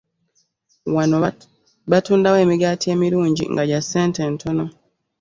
Wano 0.95 1.15
batundawo 1.91 2.37
emigaati 2.45 2.85
emirungi 2.95 3.43
nga 3.51 3.63
gya 3.69 3.79
ssente 3.83 4.21
ntono. 4.33 4.65